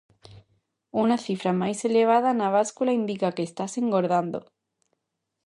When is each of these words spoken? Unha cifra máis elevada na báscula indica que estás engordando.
Unha 1.01 1.17
cifra 1.25 1.51
máis 1.61 1.79
elevada 1.89 2.29
na 2.39 2.47
báscula 2.57 2.91
indica 3.01 3.33
que 3.35 3.47
estás 3.49 3.73
engordando. 3.81 4.39